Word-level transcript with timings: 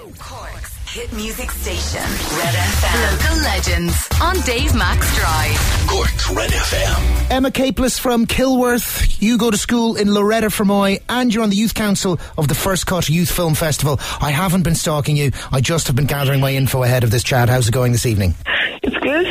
Cork's 0.00 0.94
hit 0.94 1.12
music 1.12 1.50
station. 1.50 2.00
Red 2.00 2.54
FM. 2.54 3.12
Local 3.12 3.42
legends 3.42 4.08
on 4.22 4.40
Dave 4.46 4.74
Max 4.74 5.14
Drive. 5.14 5.86
Cork's 5.88 6.30
Red 6.30 6.50
FM. 6.50 7.30
Emma 7.30 7.50
Capeless 7.50 7.98
from 8.00 8.26
Kilworth. 8.26 9.20
You 9.20 9.36
go 9.36 9.50
to 9.50 9.58
school 9.58 9.96
in 9.96 10.14
Loreto 10.14 10.48
Fermoy 10.48 11.02
and 11.08 11.34
you're 11.34 11.42
on 11.42 11.50
the 11.50 11.56
Youth 11.56 11.74
Council 11.74 12.18
of 12.38 12.48
the 12.48 12.54
First 12.54 12.86
Cut 12.86 13.10
Youth 13.10 13.30
Film 13.30 13.54
Festival. 13.54 14.00
I 14.22 14.30
haven't 14.30 14.62
been 14.62 14.74
stalking 14.74 15.18
you. 15.18 15.32
I 15.52 15.60
just 15.60 15.86
have 15.88 15.96
been 15.96 16.06
gathering 16.06 16.40
my 16.40 16.52
info 16.54 16.82
ahead 16.82 17.04
of 17.04 17.10
this 17.10 17.22
chat. 17.22 17.50
How's 17.50 17.68
it 17.68 17.72
going 17.72 17.92
this 17.92 18.06
evening? 18.06 18.34
It's 18.82 18.96
good. 18.96 19.26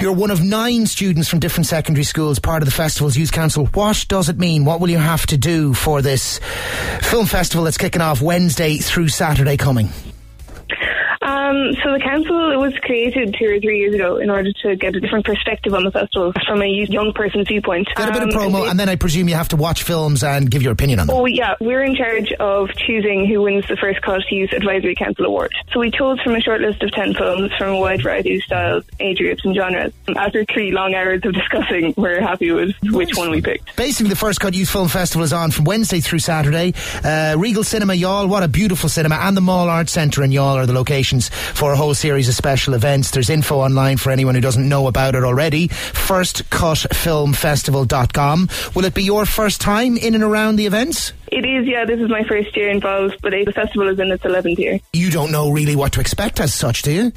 You're 0.00 0.12
one 0.12 0.30
of 0.30 0.44
nine 0.44 0.86
students 0.86 1.28
from 1.28 1.40
different 1.40 1.66
secondary 1.66 2.04
schools, 2.04 2.38
part 2.38 2.62
of 2.62 2.66
the 2.66 2.74
festival's 2.74 3.16
youth 3.16 3.32
council. 3.32 3.66
What 3.74 4.04
does 4.06 4.28
it 4.28 4.38
mean? 4.38 4.64
What 4.64 4.78
will 4.78 4.90
you 4.90 4.98
have 4.98 5.26
to 5.26 5.36
do 5.36 5.74
for 5.74 6.02
this 6.02 6.38
film 7.02 7.26
festival 7.26 7.64
that's 7.64 7.78
kicking 7.78 8.00
off 8.00 8.22
Wednesday 8.22 8.76
through 8.76 9.08
Saturday 9.08 9.56
coming? 9.56 9.88
Um, 11.28 11.74
so 11.82 11.92
the 11.92 12.00
council 12.02 12.34
was 12.58 12.72
created 12.82 13.36
two 13.38 13.46
or 13.50 13.60
three 13.60 13.78
years 13.80 13.94
ago 13.94 14.16
in 14.16 14.30
order 14.30 14.50
to 14.62 14.76
get 14.76 14.96
a 14.96 15.00
different 15.00 15.26
perspective 15.26 15.74
on 15.74 15.84
the 15.84 15.90
festival 15.90 16.32
from 16.46 16.62
a 16.62 16.66
young 16.66 17.12
person's 17.12 17.46
viewpoint. 17.48 17.88
Get 17.94 18.08
a 18.08 18.12
bit 18.12 18.22
of 18.22 18.28
Um, 18.28 18.34
promo, 18.34 18.64
they- 18.64 18.70
and 18.70 18.80
then 18.80 18.88
I 18.88 18.96
presume 18.96 19.28
you 19.28 19.34
have 19.34 19.48
to 19.48 19.56
watch 19.56 19.82
films 19.82 20.22
and 20.24 20.50
give 20.50 20.62
your 20.62 20.72
opinion 20.72 21.00
on 21.00 21.06
them. 21.06 21.16
Oh 21.16 21.26
yeah, 21.26 21.54
we're 21.60 21.82
in 21.82 21.94
charge 21.96 22.32
of 22.40 22.70
choosing 22.76 23.26
who 23.26 23.42
wins 23.42 23.64
the 23.68 23.76
First 23.76 24.00
Cut 24.02 24.22
Youth 24.30 24.52
Advisory 24.52 24.94
Council 24.94 25.26
Award. 25.26 25.52
So 25.72 25.80
we 25.80 25.90
chose 25.90 26.18
from 26.22 26.34
a 26.34 26.40
short 26.40 26.60
list 26.60 26.82
of 26.82 26.90
10 26.92 27.14
films 27.14 27.52
from 27.58 27.68
a 27.70 27.76
wide 27.78 28.02
variety 28.02 28.36
of 28.36 28.42
styles, 28.42 28.84
age 29.00 29.18
groups 29.18 29.44
and 29.44 29.54
genres. 29.54 29.92
After 30.16 30.44
three 30.46 30.70
long 30.72 30.94
hours 30.94 31.20
of 31.24 31.34
discussing, 31.34 31.92
we're 31.96 32.20
happy 32.20 32.50
with 32.52 32.74
which 32.90 33.14
one 33.16 33.30
we 33.30 33.42
picked. 33.42 33.76
Basically, 33.76 34.08
the 34.10 34.16
First 34.16 34.40
Cut 34.40 34.54
Youth 34.54 34.70
Film 34.70 34.88
Festival 34.88 35.24
is 35.24 35.32
on 35.32 35.50
from 35.50 35.64
Wednesday 35.66 36.00
through 36.00 36.20
Saturday. 36.20 36.72
Uh, 37.04 37.34
Regal 37.38 37.64
Cinema 37.64 37.92
Youghal, 37.94 38.28
what 38.28 38.42
a 38.42 38.48
beautiful 38.48 38.88
cinema, 38.88 39.16
and 39.16 39.36
the 39.36 39.40
Mall 39.40 39.68
Arts 39.68 39.92
Centre 39.92 40.22
in 40.24 40.30
Youghal 40.30 40.56
are 40.56 40.66
the 40.66 40.72
locations 41.18 41.28
for 41.28 41.72
a 41.72 41.76
whole 41.76 41.94
series 41.94 42.28
of 42.28 42.34
special 42.34 42.74
events. 42.74 43.10
There's 43.10 43.30
info 43.30 43.58
online 43.58 43.96
for 43.96 44.10
anyone 44.10 44.34
who 44.34 44.40
doesn't 44.40 44.68
know 44.68 44.88
about 44.88 45.14
it 45.14 45.22
already. 45.24 45.68
FirstCutFilmFestival.com. 45.68 48.48
Will 48.74 48.84
it 48.84 48.94
be 48.94 49.02
your 49.02 49.26
first 49.26 49.60
time 49.60 49.96
in 49.96 50.14
and 50.14 50.24
around 50.24 50.56
the 50.56 50.66
events? 50.66 51.12
It 51.30 51.44
is, 51.44 51.68
yeah, 51.68 51.84
this 51.84 52.00
is 52.00 52.08
my 52.08 52.24
first 52.24 52.56
year 52.56 52.70
involved, 52.70 53.18
but 53.22 53.32
the 53.32 53.52
festival 53.52 53.86
is 53.88 54.00
in 54.00 54.10
its 54.10 54.24
11th 54.24 54.56
year. 54.58 54.80
You 54.94 55.10
don't 55.10 55.30
know 55.30 55.50
really 55.50 55.76
what 55.76 55.92
to 55.92 56.00
expect 56.00 56.40
as 56.40 56.54
such, 56.54 56.80
do 56.82 56.90
you? 56.90 57.12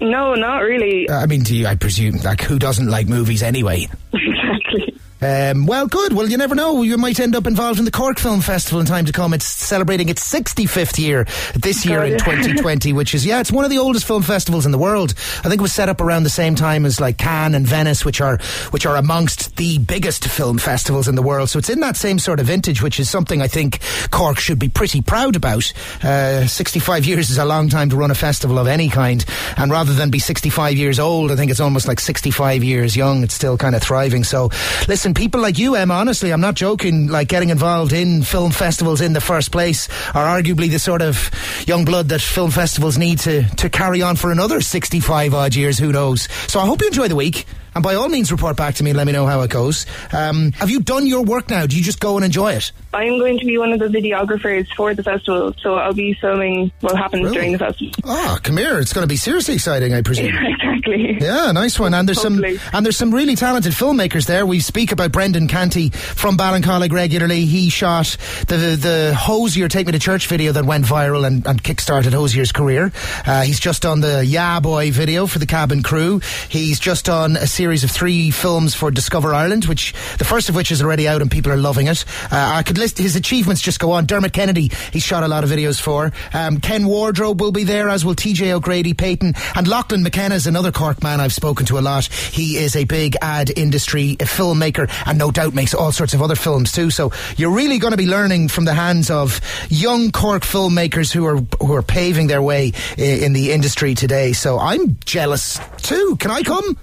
No, 0.00 0.34
not 0.34 0.58
really. 0.58 1.08
Uh, 1.08 1.18
I 1.18 1.26
mean, 1.26 1.42
do 1.42 1.56
you, 1.56 1.66
I 1.66 1.74
presume, 1.74 2.18
like, 2.18 2.40
who 2.40 2.60
doesn't 2.60 2.88
like 2.88 3.08
movies 3.08 3.42
anyway? 3.42 3.88
exactly. 4.12 4.87
Um, 5.20 5.66
well, 5.66 5.86
good. 5.86 6.12
Well, 6.12 6.28
you 6.28 6.36
never 6.36 6.54
know. 6.54 6.82
You 6.82 6.96
might 6.96 7.18
end 7.18 7.34
up 7.34 7.46
involved 7.46 7.78
in 7.78 7.84
the 7.84 7.90
Cork 7.90 8.18
Film 8.18 8.40
Festival 8.40 8.80
in 8.80 8.86
time 8.86 9.04
to 9.06 9.12
come. 9.12 9.34
It's 9.34 9.44
celebrating 9.44 10.08
its 10.08 10.32
65th 10.32 10.98
year 10.98 11.26
this 11.54 11.84
year 11.84 12.04
in 12.04 12.18
God. 12.18 12.24
2020, 12.24 12.92
which 12.92 13.14
is, 13.14 13.26
yeah, 13.26 13.40
it's 13.40 13.50
one 13.50 13.64
of 13.64 13.70
the 13.70 13.78
oldest 13.78 14.06
film 14.06 14.22
festivals 14.22 14.64
in 14.64 14.72
the 14.72 14.78
world. 14.78 15.14
I 15.38 15.48
think 15.48 15.54
it 15.54 15.60
was 15.60 15.72
set 15.72 15.88
up 15.88 16.00
around 16.00 16.22
the 16.22 16.30
same 16.30 16.54
time 16.54 16.86
as 16.86 17.00
like 17.00 17.18
Cannes 17.18 17.54
and 17.54 17.66
Venice, 17.66 18.04
which 18.04 18.20
are, 18.20 18.38
which 18.70 18.86
are 18.86 18.96
amongst 18.96 19.56
the 19.56 19.78
biggest 19.78 20.24
film 20.28 20.58
festivals 20.58 21.08
in 21.08 21.16
the 21.16 21.22
world. 21.22 21.50
So 21.50 21.58
it's 21.58 21.70
in 21.70 21.80
that 21.80 21.96
same 21.96 22.18
sort 22.18 22.38
of 22.38 22.46
vintage, 22.46 22.80
which 22.82 23.00
is 23.00 23.10
something 23.10 23.42
I 23.42 23.48
think 23.48 23.80
Cork 24.10 24.38
should 24.38 24.58
be 24.58 24.68
pretty 24.68 25.02
proud 25.02 25.34
about. 25.34 25.72
Uh, 26.02 26.46
65 26.46 27.06
years 27.06 27.30
is 27.30 27.38
a 27.38 27.44
long 27.44 27.68
time 27.68 27.90
to 27.90 27.96
run 27.96 28.10
a 28.10 28.14
festival 28.14 28.58
of 28.58 28.68
any 28.68 28.88
kind. 28.88 29.24
And 29.56 29.72
rather 29.72 29.92
than 29.92 30.10
be 30.10 30.20
65 30.20 30.76
years 30.76 31.00
old, 31.00 31.32
I 31.32 31.36
think 31.36 31.50
it's 31.50 31.60
almost 31.60 31.88
like 31.88 31.98
65 31.98 32.62
years 32.62 32.96
young. 32.96 33.24
It's 33.24 33.34
still 33.34 33.58
kind 33.58 33.74
of 33.74 33.82
thriving. 33.82 34.22
So 34.22 34.50
listen, 34.86 35.07
people 35.14 35.40
like 35.40 35.58
you, 35.58 35.74
Em, 35.74 35.90
honestly, 35.90 36.32
I'm 36.32 36.40
not 36.40 36.54
joking, 36.54 37.08
like 37.08 37.28
getting 37.28 37.50
involved 37.50 37.92
in 37.92 38.22
film 38.22 38.50
festivals 38.50 39.00
in 39.00 39.12
the 39.12 39.20
first 39.20 39.52
place 39.52 39.88
are 40.14 40.40
arguably 40.40 40.70
the 40.70 40.78
sort 40.78 41.02
of 41.02 41.30
young 41.66 41.84
blood 41.84 42.08
that 42.08 42.20
film 42.20 42.50
festivals 42.50 42.98
need 42.98 43.18
to, 43.20 43.42
to 43.56 43.68
carry 43.68 44.02
on 44.02 44.16
for 44.16 44.32
another 44.32 44.60
65 44.60 45.34
odd 45.34 45.54
years, 45.54 45.78
who 45.78 45.92
knows. 45.92 46.28
So 46.46 46.60
I 46.60 46.66
hope 46.66 46.80
you 46.80 46.88
enjoy 46.88 47.08
the 47.08 47.16
week. 47.16 47.46
And 47.74 47.84
by 47.84 47.94
all 47.94 48.08
means, 48.08 48.32
report 48.32 48.56
back 48.56 48.74
to 48.76 48.82
me 48.82 48.90
and 48.90 48.96
let 48.96 49.06
me 49.06 49.12
know 49.12 49.26
how 49.26 49.42
it 49.42 49.50
goes. 49.50 49.86
Um, 50.12 50.52
have 50.52 50.70
you 50.70 50.80
done 50.80 51.06
your 51.06 51.22
work 51.22 51.48
now? 51.48 51.66
Do 51.66 51.76
you 51.76 51.82
just 51.82 52.00
go 52.00 52.16
and 52.16 52.24
enjoy 52.24 52.54
it? 52.54 52.72
I'm 52.94 53.18
going 53.18 53.38
to 53.38 53.44
be 53.44 53.58
one 53.58 53.72
of 53.72 53.78
the 53.80 53.86
videographers 53.88 54.66
for 54.74 54.94
the 54.94 55.02
festival, 55.02 55.54
so 55.60 55.74
I'll 55.74 55.92
be 55.92 56.14
filming 56.14 56.72
what 56.80 56.96
happens 56.96 57.24
Really? 57.24 57.34
during 57.34 57.52
the 57.52 57.58
festival. 57.58 57.92
Ah, 58.04 58.38
come 58.42 58.56
here. 58.56 58.78
It's 58.78 58.92
going 58.92 59.02
to 59.04 59.08
be 59.08 59.16
seriously 59.16 59.54
exciting, 59.54 59.92
I 59.94 60.02
presume. 60.02 60.34
exactly. 60.42 61.18
Yeah, 61.20 61.52
nice 61.52 61.78
one. 61.78 61.92
And 61.92 62.08
there's 62.08 62.22
Hopefully. 62.22 62.56
some 62.56 62.70
and 62.74 62.86
there's 62.86 62.96
some 62.96 63.14
really 63.14 63.36
talented 63.36 63.72
filmmakers 63.72 64.26
there. 64.26 64.46
We 64.46 64.60
speak 64.60 64.90
about 64.92 65.12
Brendan 65.12 65.48
Canty 65.48 65.90
from 65.90 66.38
Ballincollig 66.38 66.90
regularly. 66.92 67.44
He 67.44 67.68
shot 67.68 68.16
the 68.46 68.56
the 68.80 69.14
Hozier 69.14 69.68
Take 69.68 69.86
Me 69.86 69.92
to 69.92 69.98
Church 69.98 70.26
video 70.28 70.52
that 70.52 70.64
went 70.64 70.84
viral 70.86 71.26
and, 71.26 71.46
and 71.46 71.62
kickstarted 71.62 72.12
Hozier's 72.14 72.52
career. 72.52 72.90
Uh, 73.26 73.42
he's 73.42 73.60
just 73.60 73.84
on 73.84 74.00
the 74.00 74.24
Yeah 74.24 74.60
Boy 74.60 74.90
video 74.92 75.26
for 75.26 75.38
the 75.38 75.46
Cabin 75.46 75.82
Crew. 75.82 76.20
He's 76.48 76.80
just 76.80 77.08
on 77.10 77.36
a 77.36 77.46
series 77.46 77.84
of 77.84 77.90
three 77.90 78.30
films 78.30 78.74
for 78.74 78.90
Discover 78.90 79.34
Ireland, 79.34 79.66
which 79.66 79.92
the 80.16 80.24
first 80.24 80.48
of 80.48 80.54
which 80.54 80.70
is 80.70 80.80
already 80.80 81.06
out 81.06 81.20
and 81.20 81.30
people 81.30 81.52
are 81.52 81.56
loving 81.58 81.86
it. 81.88 82.04
Uh, 82.32 82.52
I 82.54 82.62
could 82.62 82.77
list 82.78 82.98
his 82.98 83.16
achievements. 83.16 83.60
Just 83.60 83.78
go 83.80 83.92
on. 83.92 84.06
Dermot 84.06 84.32
Kennedy. 84.32 84.70
He's 84.92 85.02
shot 85.02 85.22
a 85.22 85.28
lot 85.28 85.44
of 85.44 85.50
videos 85.50 85.80
for. 85.80 86.12
Um, 86.32 86.58
Ken 86.60 86.86
Wardrop 86.86 87.38
will 87.38 87.52
be 87.52 87.64
there, 87.64 87.88
as 87.88 88.04
will 88.04 88.14
TJ 88.14 88.50
O'Grady, 88.52 88.94
Peyton, 88.94 89.34
and 89.54 89.68
Lachlan 89.68 90.02
McKenna 90.02 90.34
is 90.34 90.46
another 90.46 90.72
Cork 90.72 91.02
man 91.02 91.20
I've 91.20 91.32
spoken 91.32 91.66
to 91.66 91.78
a 91.78 91.80
lot. 91.80 92.06
He 92.06 92.56
is 92.56 92.76
a 92.76 92.84
big 92.84 93.16
ad 93.20 93.50
industry 93.56 94.16
filmmaker 94.20 94.90
and 95.06 95.18
no 95.18 95.30
doubt 95.30 95.54
makes 95.54 95.74
all 95.74 95.92
sorts 95.92 96.14
of 96.14 96.22
other 96.22 96.36
films 96.36 96.72
too. 96.72 96.90
So 96.90 97.12
you're 97.36 97.50
really 97.50 97.78
going 97.78 97.90
to 97.92 97.96
be 97.98 98.06
learning 98.06 98.48
from 98.48 98.64
the 98.64 98.74
hands 98.74 99.10
of 99.10 99.40
young 99.68 100.10
Cork 100.10 100.42
filmmakers 100.42 101.12
who 101.12 101.26
are 101.26 101.38
who 101.60 101.74
are 101.74 101.82
paving 101.82 102.26
their 102.28 102.42
way 102.42 102.72
i- 102.96 103.00
in 103.02 103.32
the 103.32 103.52
industry 103.52 103.94
today. 103.94 104.32
So 104.32 104.58
I'm 104.58 104.96
jealous 105.04 105.58
too. 105.82 106.16
Can 106.20 106.30
I 106.30 106.42
come? 106.42 106.76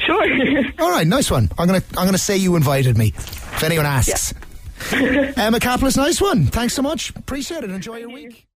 Sure. 0.00 0.22
All 0.78 0.90
right, 0.90 1.06
nice 1.06 1.30
one. 1.30 1.50
I'm 1.58 1.66
gonna 1.66 1.82
I'm 1.96 2.06
gonna 2.06 2.18
say 2.18 2.36
you 2.36 2.56
invited 2.56 2.96
me. 2.98 3.08
If 3.16 3.62
anyone 3.62 3.86
asks. 3.86 4.34
Emma 4.92 5.58
Capeless, 5.58 5.96
nice 5.96 6.20
one. 6.20 6.46
Thanks 6.46 6.74
so 6.74 6.82
much. 6.82 7.10
Appreciate 7.10 7.64
it. 7.64 7.70
Enjoy 7.70 7.96
your 7.96 8.10
week. 8.10 8.46